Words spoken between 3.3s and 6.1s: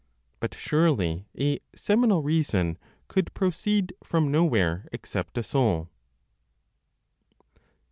proceed from nowhere except a soul.